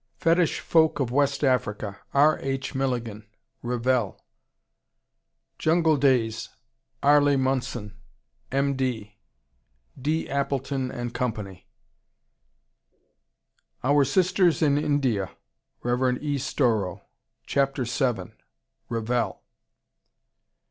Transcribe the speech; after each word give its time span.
Fetish 0.17 0.61
Folk 0.61 0.99
of 0.99 1.11
West 1.11 1.43
Africa, 1.43 1.99
R. 2.11 2.39
H. 2.39 2.73
Milligan 2.73 3.27
Revell. 3.61 4.19
Jungle 5.59 5.95
Days, 5.95 6.49
Arley 7.03 7.35
Munson, 7.37 7.95
M.D. 8.51 9.15
D. 10.01 10.27
Appleton 10.27 10.89
& 11.11 11.11
Co. 11.11 11.57
Our 13.83 14.03
Sisters 14.03 14.63
in 14.63 14.75
India, 14.79 15.29
Rev. 15.83 16.17
E. 16.19 16.39
Storrow, 16.39 17.03
Chapter 17.45 17.83
vii 17.83 18.31
Revell. 18.89 19.43